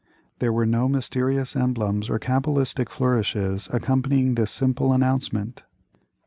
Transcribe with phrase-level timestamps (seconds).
[0.39, 5.61] There were no mysterious emblems or cabalistic flourishes accompanying this simple announcement.